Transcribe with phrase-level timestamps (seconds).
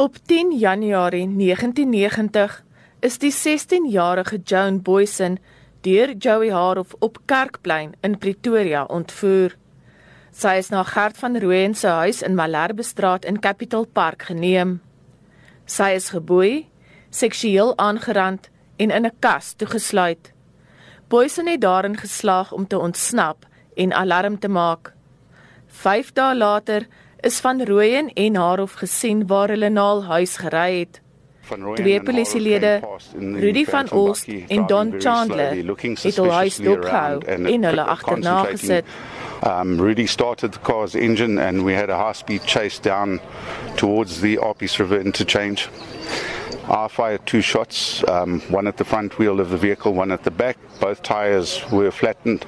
[0.00, 2.64] Op 10 Januarie 1990
[3.00, 5.38] is die 16-jarige Joan Boysen
[5.80, 9.56] deur Joey Harof op Kerkplein in Pretoria ontvoer.
[10.30, 14.76] Sy is na Gert van Rooyen se huis in Malherbestraat in Capital Park geneem.
[15.66, 16.68] Sy is geboei,
[17.10, 20.32] seksueel aangerand en in 'n kas toegesluit.
[21.08, 24.92] Boysen het daarin geslaag om te ontsnap en alarm te maak.
[25.66, 26.86] 5 dae later
[27.20, 31.00] is van Rooyen en Harof gesien waar hulle na hul huis gery het.
[31.74, 32.80] Twee polisielede,
[33.18, 35.54] Rudy van Oost en Don Chandler,
[36.02, 38.84] het hul huis dopgehou en hulle agterna gesit.
[39.46, 43.20] Um, Rudy started the car's engine and we had a high speed chase down
[43.76, 45.68] towards the Arpies River interchange.
[46.70, 50.24] I fired two shots, um, one at the front wheel of the vehicle, one at
[50.24, 50.58] the back.
[50.80, 52.44] Both tires were flattened,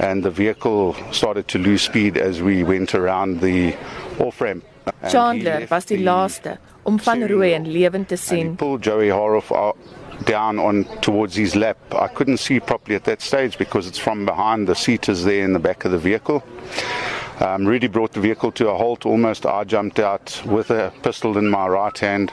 [0.00, 3.76] and the vehicle started to lose speed as we went around the.
[5.08, 8.56] Chandler was die laaste om van Rooyen lewend te sien.
[8.80, 9.50] Joey Horroff
[10.24, 11.76] down on towards his lap.
[11.94, 14.66] I couldn't see properly at that stage because it's from behind.
[14.66, 16.42] The seat is there in the back of the vehicle.
[17.40, 19.46] Um, Rudy brought the vehicle to a halt almost.
[19.46, 22.32] I jumped out with a pistol in my right hand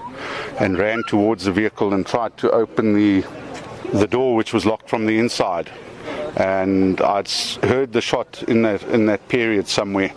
[0.59, 3.23] and ran towards the vehicle and tried to open the
[3.93, 5.71] the door, which was locked from the inside.
[6.35, 7.29] And I'd
[7.63, 10.11] heard the shot in that in that period somewhere.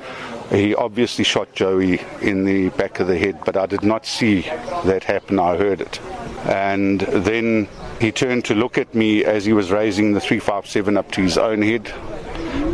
[0.51, 4.43] He obviously shot Joey in the back of the head, but I did not see
[4.85, 5.39] that happen.
[5.39, 6.01] I heard it.
[6.45, 7.69] And then
[8.01, 11.39] he turned to look at me as he was raising the 357 up to his
[11.39, 11.93] own head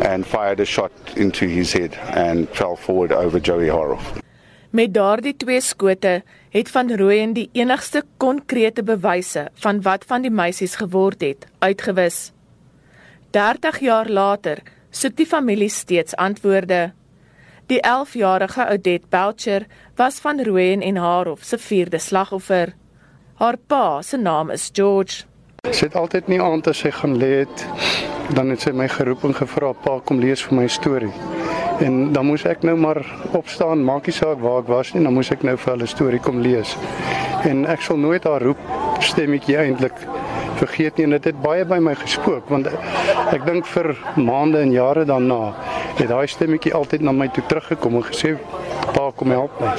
[0.01, 4.21] and fired a shot into his head and fell forward over Joey Horroff.
[4.69, 10.31] Met daardie twee skote het van Rooyen die enigste konkrete bewyse van wat van die
[10.31, 12.31] meisies geword het uitgewis.
[13.31, 14.61] 30 jaar later
[14.91, 16.96] soek die familie steeds antwoorde.
[17.67, 19.65] Die 11-jarige Odette Belcher
[19.95, 22.73] was van Rooyen en Haarhof se vierde slagoffer.
[23.33, 25.25] Haar pa se naam is George.
[25.71, 27.65] Sy het altyd nie aand as sy gaan lê het,
[28.39, 31.11] dan het sy my geroep en gevra, "Pa, kom lees vir my storie."
[31.79, 35.13] En dan moes ek nou maar opstaan, maak nie saak waar ek was nie, dan
[35.13, 36.77] moes ek nou vir hulle storie kom lees.
[37.43, 38.57] En ek sal nooit haar roep
[38.99, 40.07] stemmetjie eintlik
[40.57, 42.67] vergeet nie en dit het baie by my gespook want
[43.33, 45.53] ek dink vir maande en jare daarna
[45.97, 48.35] het daai stemmetjie altyd na my toe teruggekom en gesê
[48.93, 49.73] pa kom help my.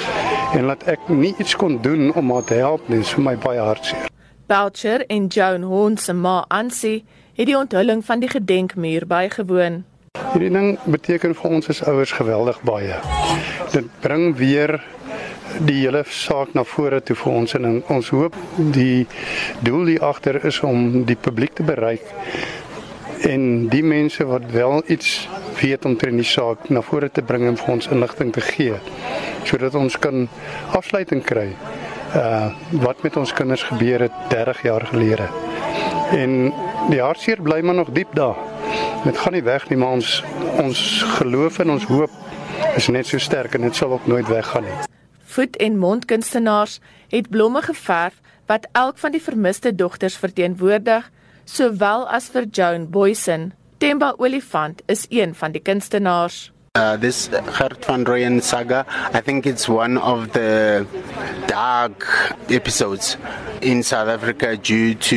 [0.57, 3.37] En laat ek nie iets kon doen om haar te help nie is vir my
[3.39, 4.09] baie hartseer.
[4.49, 7.05] Belcher en Joan Horn se ma Ansie
[7.37, 9.83] het die onthulling van die gedenkmuur bygewoon.
[10.33, 12.97] Hierdie ding beteken vir ons as ouers geweldig baie.
[13.73, 14.81] Dit bring weer
[15.69, 18.37] die hele saak na vore toe vir ons en ons hoop
[18.75, 19.07] die
[19.67, 22.05] doel hier agter is om die publiek te bereik
[23.27, 25.29] en die mense wat wel iets
[25.61, 28.79] weet om teen die saak na vore te bring en vir ons inligting te gee
[29.49, 30.29] sodat ons kan
[30.77, 31.51] afsluiting kry
[32.17, 32.49] uh
[32.85, 35.29] wat met ons kinders gebeur het 30 jaar gelede.
[36.17, 36.53] En
[36.89, 38.37] die hartseer bly maar nog diep daar.
[39.05, 40.23] Dit gaan nie weg nie maar ons
[40.59, 42.11] ons geloof en ons hoop
[42.77, 44.79] is net so sterk en dit sal ook nooit weggaan nie.
[45.25, 51.11] Voet- en mondkunstenaars het blomme geverf wat elk van die vermiste dogters verteenwoordig,
[51.45, 53.53] sowel as vir Joan Boysen.
[53.79, 56.51] Temba Olifant is een van die kunstenaars.
[56.75, 58.85] Uh, this Gert van Rooyen saga,
[59.15, 60.85] I think it's one of the
[61.47, 62.07] dark
[62.51, 63.17] episodes
[63.63, 65.17] in South Africa due to,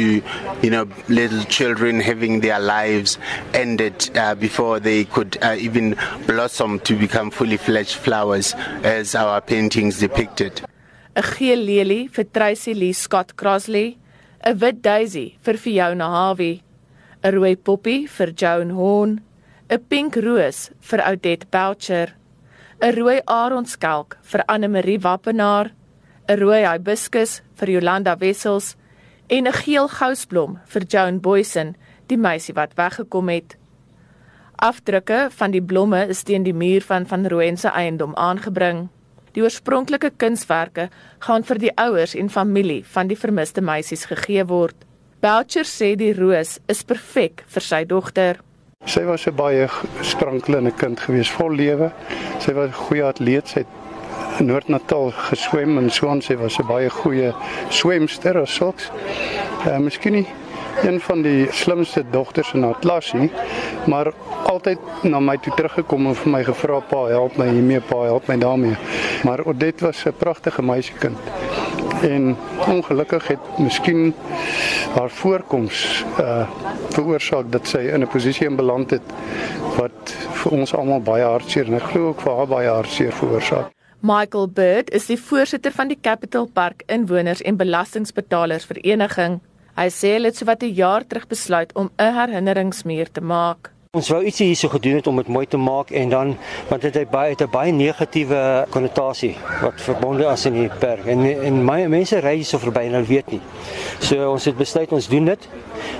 [0.61, 3.17] you know, little children having their lives
[3.53, 5.95] ended uh, before they could uh, even
[6.27, 10.61] blossom to become fully fledged flowers, as our paintings depicted.
[11.15, 13.97] 'n Geel lelie vir Tracy Lee Scott Crossley,
[14.45, 16.61] 'n wit daisy vir Fiona Harvey,
[17.23, 19.21] 'n rooi poppie vir Joan Horn,
[19.69, 22.15] 'n pink roos vir Odette Belcher,
[22.81, 25.71] 'n rooi aronskelk vir Anne Marie Wappenaar,
[26.27, 28.75] 'n rooi hibiscus vir Jolanda Wessels
[29.29, 31.75] en 'n geel gousblom vir Joan Boysen,
[32.07, 33.55] die meisie wat weggekom het.
[34.55, 38.89] Afdrukke van die blomme is teen die muur van van Rooyen se eiendom aangebring.
[39.33, 40.89] Die oorspronklike kunswerke
[41.19, 44.75] gaan vir die ouers en familie van die vermiste meisies gegee word.
[45.21, 48.39] Belcher sê die roos is perfek vir sy dogter.
[48.89, 49.67] Sy was 'n baie
[50.01, 51.91] sprankelende kind gewees, vol lewe.
[52.39, 53.47] Sy was 'n goeie atleet.
[53.47, 56.21] Sy het in Noord-Natal geswem en so aan.
[56.21, 57.35] Sy was 'n baie goeie
[57.69, 58.89] swemster as sulks.
[59.67, 60.27] Uh, miskien nie
[60.83, 63.29] een van die slimste dogters in haar klas nie,
[63.87, 64.13] maar
[64.45, 68.27] altyd na my toe teruggekom en vir my gevra pa, help my hiermee pa, help
[68.27, 68.75] my daarmee.
[69.23, 71.17] Maar Odette was 'n pragtige meisiekind.
[72.01, 72.35] En
[72.67, 74.13] ongelukkig het miskien
[74.95, 76.47] haar voorkoms uh
[76.91, 79.07] veroorsaak dat sy in 'n posisie beland het
[79.77, 83.71] wat vir ons almal baie hartseer en ek glo ook vir haar baie hartseer veroorsaak.
[84.01, 89.39] Michael Bird is die voorsitter van die Capital Park Inwoners en Belastingbetalers Vereniging.
[89.75, 93.71] Hy sê hulle het sowat 'n jaar terug besluit om 'n herinneringsmuur te maak.
[93.91, 96.37] Ons wou ietsie hierso gedoen het om dit mooi te maak en dan
[96.69, 101.05] want dit het baie het 'n baie negatiewe konnotasie wat verbonde is in die park
[101.05, 103.41] en en my mense ry hierso verby en hulle weet nie.
[103.99, 105.49] So ons het besluit ons doen dit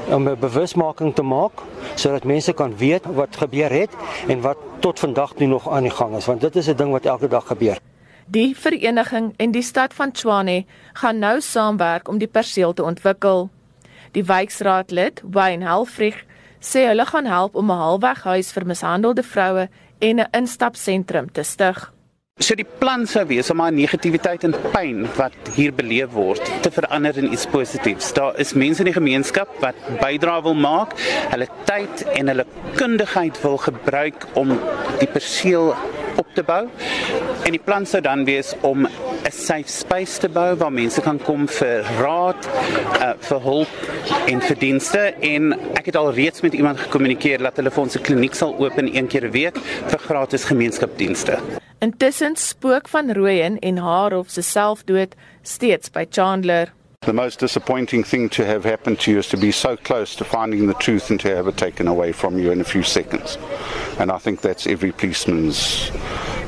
[0.08, 1.52] om 'n bewusmaking te maak
[1.96, 3.92] sodat mense kan weet wat gebeur het
[4.28, 6.92] en wat tot vandag toe nog aan die gang is want dit is 'n ding
[6.92, 7.78] wat elke dag gebeur.
[8.28, 13.50] Die vereniging en die stad van Tshwane gaan nou saamwerk om die perseel te ontwikkel.
[14.12, 16.26] Die wijkraadlid, Wayne Helfrich,
[16.60, 19.70] sê hulle gaan help om 'n halweghuis vir mishandelde vroue
[20.00, 21.92] en 'n instapsentrum te stig.
[22.40, 26.72] So die plan sou wees om maar negativiteit en pyn wat hier beleef word te
[26.72, 28.14] verander in iets positiefs.
[28.14, 30.96] Daar is mense in die gemeenskap wat bydra wil maak,
[31.30, 34.60] hulle tyd en hulle kundigheid wil gebruik om
[35.00, 35.76] die perseel
[36.18, 36.68] op te bou.
[37.46, 38.88] En die plan sou dan wees om
[39.24, 42.48] 'n safe space te bou waar mense kan kom vir raad,
[43.00, 43.68] uh, vir hulp
[44.28, 47.96] en vir dienste en ek het al reeds met iemand gekommunikeer dat hulle vir ons
[47.96, 49.58] 'n kliniek sal open een keer 'n week
[49.88, 51.38] vir gratis gemeenskapsdienste.
[51.80, 56.74] Intussen spook van Rooyen en Haarhof se selfdood steeds by Chandler.
[57.00, 60.24] The most disappointing thing to have happened to you is to be so close to
[60.24, 63.38] finding the truth and to have it taken away from you in a few seconds.
[63.98, 65.90] And I think that's every policeman's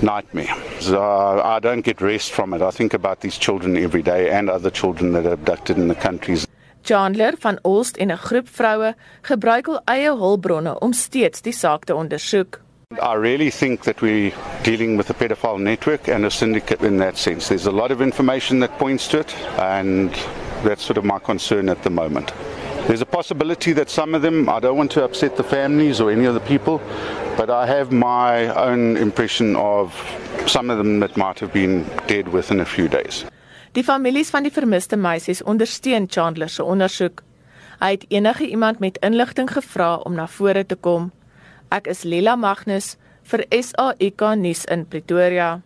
[0.04, 0.56] nightmare.
[0.80, 1.00] So
[1.56, 2.62] I don't get rest from it.
[2.62, 5.96] I think about these children every day and other children that are abducted in the
[5.96, 6.48] countries.
[6.84, 11.84] Chandler van Olst en 'n groep vroue gebruik hul eie hulpbronne om steeds die saak
[11.86, 12.60] te ondersoek.
[13.02, 17.18] I really think that we're dealing with a pedophile network and a syndicate in that
[17.18, 17.48] sense.
[17.48, 20.12] There's a lot of information that points to it, and
[20.64, 22.34] that's sort of my concern at the moment.
[22.88, 26.12] There's a possibility that some of them, I don't want to upset the families or
[26.12, 26.82] any of the people,
[27.38, 29.94] but I have my own impression of
[30.48, 33.26] some of them that might have been dead within a few days.
[33.74, 37.24] Die families van die vermiste meisies ondersteun Chandler se ondersoek.
[37.80, 41.12] Hy het enige iemand met inligting gevra om na vore te kom.
[41.72, 42.98] Ek is Lila Magnus
[43.32, 45.62] vir SAK nuus in Pretoria.